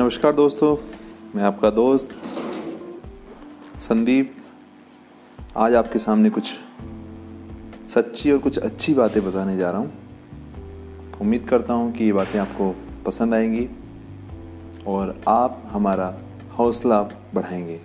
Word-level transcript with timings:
नमस्कार 0.00 0.34
दोस्तों, 0.34 0.76
मैं 1.34 1.42
आपका 1.44 1.70
दोस्त 1.70 2.08
संदीप। 3.78 4.36
आज 5.56 5.74
आपके 5.74 5.98
सामने 5.98 6.30
कुछ 6.30 6.52
सच्ची 7.94 8.32
और 8.32 8.38
कुछ 8.38 8.58
अच्छी 8.58 8.94
बातें 8.94 9.24
बताने 9.26 9.56
जा 9.56 9.70
रहा 9.70 9.80
हूँ। 9.80 9.92
उम्मीद 11.20 11.46
करता 11.48 11.74
हूँ 11.74 11.92
कि 11.92 12.04
ये 12.04 12.12
बातें 12.12 12.38
आपको 12.38 12.76
पसंद 13.06 13.34
आएँगी 13.34 13.68
और 14.86 15.20
आप 15.28 15.62
हमारा 15.66 16.18
हौसला 16.58 17.02
बढ़ाएँगे। 17.34 17.80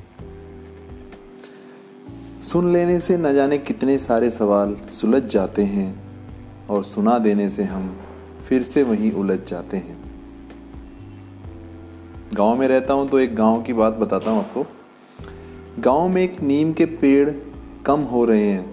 सुन 2.44 2.74
लेने 2.74 3.00
से 3.00 3.18
न 3.18 3.34
जाने 3.34 3.58
कितने 3.58 3.98
सारे 3.98 4.30
सवाल 4.30 4.78
सुलझ 4.92 5.24
जाते 5.24 5.64
हैं 5.64 6.04
और 6.70 6.84
सुना 6.84 7.20
देने 7.20 7.50
से 7.50 7.64
हम 7.64 7.98
फिर 8.50 8.64
से 8.64 8.84
वहीं 8.84 9.12
उलझ 9.12 9.40
जाते 9.40 9.78
हैं। 9.78 10.15
गाँव 12.34 12.56
में 12.56 12.68
रहता 12.68 12.94
हूँ 12.94 13.10
तो 13.10 13.20
एक 13.20 13.36
गाँव 13.36 13.62
की 13.62 13.74
बात 13.74 13.94
बताता 13.94 14.32
हूँ 14.32 14.40
आपको। 14.40 14.66
गाँव 15.80 16.08
में 16.08 16.22
एक 16.24 16.42
नीम 16.42 16.74
के 16.74 16.86
पेड़ 16.86 17.30
कम 17.86 18.00
हो 18.00 18.26
रहे 18.26 18.48
हैं 18.48 18.66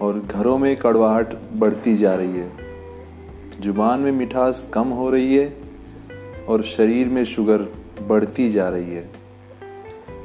और 0.00 0.18
घरों 0.20 0.58
में 0.58 0.76
कड़वाहट 0.76 1.34
बढ़ती 1.52 1.96
जा 1.96 2.14
रही 2.14 2.36
है। 2.36 2.52
ज़ुबान 3.60 4.00
में 4.00 4.12
मिठास 4.12 4.70
कम 4.74 4.88
हो 4.88 5.10
रही 5.10 5.36
है 5.36 5.56
और 6.48 6.62
शरीर 6.62 7.08
में 7.08 7.24
शुगर 7.24 7.66
बढ़ती 8.08 8.50
जा 8.50 8.68
रही 8.68 8.90
है। 8.90 9.10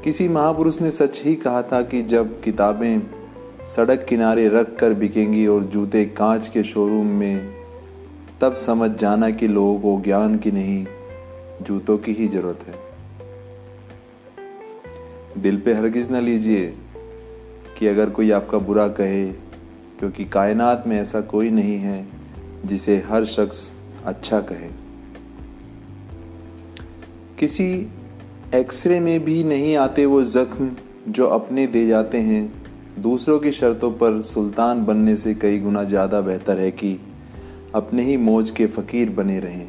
किसी 0.04 0.28
महापुरुष 0.28 0.80
ने 0.80 0.90
सच 0.90 1.20
ही 1.24 1.34
कहा 1.34 1.62
था 1.62 1.82
कि 1.82 2.02
जब 2.02 2.40
किताबें 2.42 3.02
सड़क 3.66 4.06
किनारे 4.08 4.48
रख 4.48 4.76
कर 4.76 4.94
बिकेंगी 4.94 5.46
और 5.46 5.64
जूते 5.64 6.04
कांच 6.04 6.48
के 6.48 6.62
शोरूम 6.62 7.06
में, 7.06 7.54
तब 8.40 8.54
समझ 8.54 8.90
जाना 8.90 9.30
कि 9.30 9.48
लोगों 9.48 9.78
को 9.80 10.02
ज्ञान 10.04 10.38
की 10.38 10.50
नहीं 10.50 10.86
जूतों 11.62 11.96
की 11.98 12.12
ही 12.12 12.28
ज़रूरत 12.28 12.64
है। 12.66 12.74
दिल 15.38 15.60
पे 15.60 15.74
हरगिज 15.74 16.10
ना 16.10 16.20
लीजिए 16.20 16.66
कि 17.78 17.86
अगर 17.86 18.10
कोई 18.10 18.30
आपका 18.30 18.58
बुरा 18.58 18.86
कहे, 18.88 19.24
क्योंकि 19.98 20.24
कायनात 20.24 20.84
में 20.86 21.00
ऐसा 21.00 21.20
कोई 21.20 21.50
नहीं 21.50 21.78
है 21.78 22.06
जिसे 22.64 22.96
हर 23.08 23.24
शख्स 23.24 23.70
अच्छा 24.04 24.40
कहे। 24.40 24.68
किसी 27.38 27.88
एक्सरे 28.54 29.00
में 29.00 29.24
भी 29.24 29.42
नहीं 29.44 29.76
आते 29.76 30.06
वो 30.06 30.22
जख्म 30.22 30.70
जो 31.08 31.26
अपने 31.26 31.66
दे 31.66 31.86
जाते 31.86 32.18
हैं। 32.18 32.42
दूसरों 32.98 33.38
की 33.38 33.52
शर्तों 33.52 33.90
पर 33.92 34.20
सुल्तान 34.22 34.84
बनने 34.84 35.16
से 35.16 35.34
कई 35.34 35.58
गुना 35.58 35.84
ज़्यादा 35.84 36.20
बेहतर 36.20 36.58
है 36.58 36.70
कि 36.70 36.98
अपने 37.74 38.02
ही 38.02 38.16
मौज 38.16 38.50
के 38.50 38.66
फकीर 38.66 39.10
बने 39.10 39.38
रहें। 39.40 39.68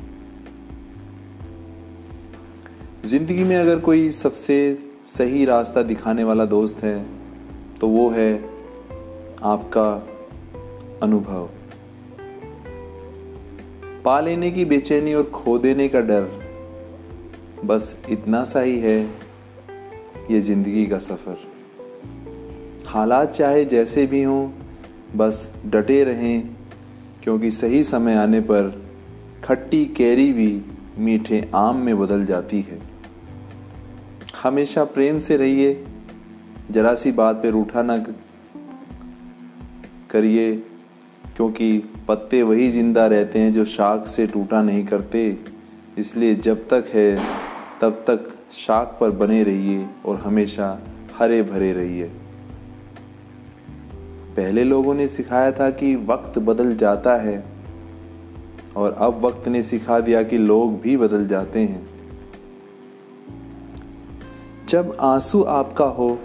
ज़िंदगी 3.05 3.43
में 3.43 3.55
अगर 3.55 3.79
कोई 3.79 4.11
सबसे 4.11 4.55
सही 5.07 5.45
रास्ता 5.45 5.81
दिखाने 5.83 6.23
वाला 6.23 6.43
दोस्त 6.45 6.83
है 6.83 7.05
तो 7.79 7.87
वो 7.87 8.09
है 8.09 8.33
आपका 9.43 9.85
अनुभव। 11.03 11.49
पा 14.05 14.19
लेने 14.19 14.51
की 14.51 14.65
बेचैनी 14.65 15.13
और 15.13 15.23
खो 15.23 15.57
देने 15.59 15.87
का 15.89 16.01
डर 16.01 16.29
बस 17.65 17.95
इतना 18.09 18.43
सा 18.45 18.61
ही 18.61 18.77
है, 18.79 18.99
ये 20.31 20.41
ज़िंदगी 20.41 20.85
का 20.85 20.99
सफ़र। 20.99 21.37
हालात 22.87 23.31
चाहे 23.31 23.65
जैसे 23.65 24.05
भी 24.05 24.23
हों, 24.23 24.49
बस 25.17 25.51
डटे 25.65 26.03
रहें, 26.03 26.49
क्योंकि 27.23 27.51
सही 27.51 27.83
समय 27.83 28.15
आने 28.15 28.41
पर 28.41 28.71
खट्टी, 29.43 29.83
कैरी 29.87 30.31
भी 30.31 30.61
मीठे 30.99 31.49
आम 31.55 31.77
में 31.77 31.97
बदल 31.99 32.25
जाती 32.25 32.61
है। 32.61 32.90
हमेशा 34.33 34.83
प्रेम 34.85 35.19
से 35.19 35.37
रहिए, 35.37 35.83
जरा 36.71 36.93
सी 36.95 37.11
बात 37.11 37.35
पे 37.35 37.49
रूठा 37.51 37.81
ना 37.81 37.97
करिए, 40.11 40.51
क्योंकि 41.35 41.77
पत्ते 42.07 42.41
वही 42.43 42.69
ज़िंदा 42.71 43.05
रहते 43.07 43.39
हैं 43.39 43.53
जो 43.53 43.65
शाख 43.65 44.07
से 44.07 44.27
टूटा 44.27 44.61
नहीं 44.61 44.85
करते। 44.85 45.37
इसलिए 45.97 46.35
जब 46.37 46.67
तक 46.69 46.85
है, 46.93 47.15
तब 47.81 48.03
तक 48.07 48.29
शाख 48.55 48.97
पर 49.01 49.11
बने 49.11 49.43
रहिए 49.43 49.85
और 50.05 50.17
हमेशा 50.17 50.77
हरे 51.17 51.41
भरे 51.43 51.71
रहिए। 51.73 52.11
पहले 54.35 54.63
लोगों 54.63 54.93
ने 54.93 55.07
सिखाया 55.07 55.51
था 55.51 55.69
कि 55.69 55.95
वक्त 56.07 56.39
बदल 56.39 56.75
जाता 56.75 57.15
है, 57.17 57.43
और 58.75 58.93
अब 58.93 59.25
वक्त 59.25 59.47
ने 59.47 59.63
सिखा 59.63 59.99
दिया 59.99 60.23
कि 60.23 60.37
लोग 60.37 60.79
भी 60.81 60.97
बदल 60.97 61.27
जाते 61.27 61.59
हैं। 61.59 61.90
जब 64.71 64.97
आँसू 64.99 65.43
आपका 65.43 65.85
हो 65.85 66.19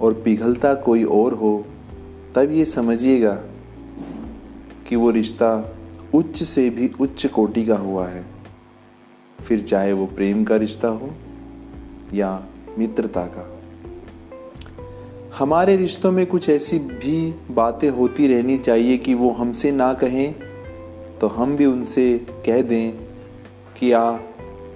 और 0.00 0.14
पिघलता 0.14 0.74
कोई 0.74 1.04
और 1.04 1.34
हो, 1.34 1.64
तब 2.34 2.52
ये 2.52 2.64
समझिएगा 2.64 3.38
कि 4.88 4.96
वो 4.96 5.10
रिश्ता 5.10 5.76
उच्च 6.14 6.42
से 6.42 6.70
भी 6.70 6.90
उच्च 7.00 7.26
कोटि 7.26 7.66
का 7.66 7.76
हुआ 7.76 8.08
है। 8.08 8.24
फिर 9.40 9.62
चाहे 9.62 9.92
वो 9.92 10.06
प्रेम 10.06 10.44
का 10.44 10.56
रिश्ता 10.56 10.88
हो 10.88 11.10
या 12.14 12.44
मित्रता 12.78 13.24
का। 13.24 13.60
हमारे 15.38 15.76
रिश्तों 15.76 16.12
में 16.12 16.26
कुछ 16.26 16.48
ऐसी 16.48 16.78
भी 16.78 17.34
बातें 17.50 17.90
होती 17.90 18.26
रहनी 18.26 18.58
चाहिए 18.58 18.98
कि 18.98 19.14
वो 19.14 19.30
हमसे 19.30 19.72
ना 19.72 19.94
कहें 19.94 20.34
तो 21.20 21.26
हम 21.26 21.56
भी 21.56 21.66
उनसे 21.66 22.26
कह 22.46 22.62
दें 22.62 22.92
कि, 23.78 23.92
आ, 23.92 24.10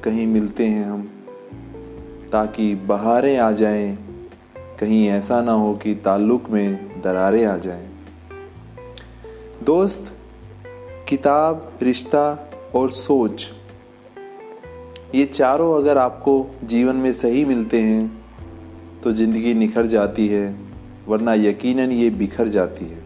कहीं 0.05 0.26
मिलते 0.26 0.66
हैं 0.66 0.84
हम। 0.84 1.09
ताकि 2.32 2.74
बहारें 2.86 3.36
आ 3.38 3.50
जाएँ, 3.52 3.96
कहीं 4.80 5.06
ऐसा 5.08 5.40
ना 5.42 5.52
हो 5.52 5.74
कि 5.74 5.94
ताल्लुक 5.94 6.48
में 6.50 7.00
दरारें 7.02 7.44
आ 7.46 7.56
जाएँ। 7.58 7.88
दोस्त, 9.64 10.12
किताब, 11.08 11.70
रिश्ता 11.82 12.26
और 12.74 12.90
सोच, 12.92 13.48
ये 15.14 15.24
चारों 15.26 15.74
अगर 15.76 15.98
आपको 15.98 16.34
जीवन 16.64 16.96
में 16.96 17.12
सही 17.12 17.44
मिलते 17.44 17.80
हैं 17.80 18.06
तो 19.02 19.12
ज़िंदगी 19.12 19.54
निखर 19.54 19.86
जाती 19.86 20.26
है, 20.28 20.54
वरना 21.08 21.34
यकीनन 21.34 21.92
ये 21.92 22.10
बिखर 22.12 22.48
जाती 22.48 22.84
है। 22.84 23.02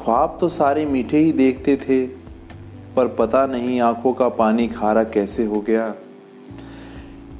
ख्वाब 0.00 0.36
तो 0.40 0.48
सारे 0.50 0.84
मीठे 0.86 1.18
ही 1.18 1.32
देखते 1.32 1.76
थे, 1.78 2.06
पर 2.96 3.08
पता 3.18 3.46
नहीं 3.46 3.80
आँखों 3.80 4.12
का 4.12 4.28
पानी 4.30 4.66
खारा 4.68 5.04
कैसे 5.06 5.44
हो 5.44 5.60
गया। 5.60 5.94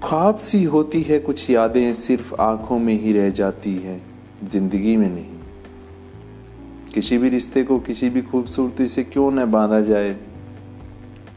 ख्वाब 0.04 0.36
सी 0.36 0.62
होती 0.64 1.00
है, 1.02 1.18
कुछ 1.18 1.50
यादें 1.50 1.92
सिर्फ़ 1.94 2.34
आँखों 2.34 2.78
में 2.78 2.94
ही 3.00 3.12
रह 3.12 3.28
जाती 3.30 3.74
है, 3.76 4.00
ज़िंदगी 4.44 4.96
में 4.96 5.08
नहीं। 5.08 6.92
किसी 6.94 7.18
भी 7.18 7.28
रिश्ते 7.28 7.62
को 7.62 7.78
किसी 7.80 8.10
भी 8.10 8.22
खूबसूरती 8.22 8.88
से 8.88 9.04
क्यों 9.04 9.30
न 9.30 9.44
बांधा 9.50 9.80
जाए? 9.80 10.16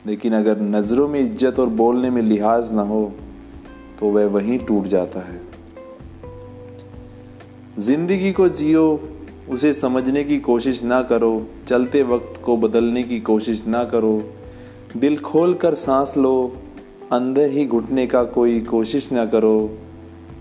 लेकिन 0.07 0.33
अगर 0.33 0.61
नज़रों 0.61 1.07
में 1.07 1.19
इज़्ज़त 1.19 1.59
और 1.59 1.69
बोलने 1.75 2.09
में 2.09 2.21
लिहाज 2.21 2.71
ना 2.71 2.81
हो 2.81 3.11
तो 3.99 4.09
वह 4.09 4.25
वहीं 4.25 4.59
टूट 4.59 4.85
जाता 4.85 5.19
है। 5.19 5.41
ज़िंदगी 7.79 8.31
को 8.31 8.49
जियो, 8.49 9.09
उसे 9.49 9.73
समझने 9.73 10.23
की 10.23 10.39
कोशिश 10.39 10.83
ना 10.83 11.01
करो, 11.03 11.47
चलते 11.69 12.03
वक्त 12.03 12.41
को 12.43 12.57
बदलने 12.57 13.03
की 13.03 13.19
कोशिश 13.21 13.65
ना 13.67 13.83
करो। 13.85 14.21
दिल 14.97 15.17
खोल 15.17 15.53
कर 15.53 15.75
सांस 15.75 16.13
लो 16.17 16.35
अंदर 17.11 17.49
ही 17.49 17.65
घुटने 17.65 18.07
का 18.07 18.23
कोई 18.23 18.61
कोशिश 18.61 19.11
ना 19.11 19.25
करो। 19.25 19.77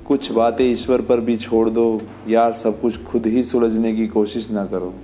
कुछ 0.08 0.32
बातें 0.32 0.64
ईश्वर 0.64 1.00
पर 1.00 1.20
भी 1.20 1.36
छोड़ 1.36 1.70
दो 1.70 2.00
यार 2.28 2.52
सब 2.52 2.80
कुछ 2.80 3.04
खुद 3.04 3.26
ही 3.26 3.44
सुलझने 3.44 3.94
की 3.96 4.06
कोशिश 4.06 4.50
ना 4.50 4.66
करो। 4.66 4.94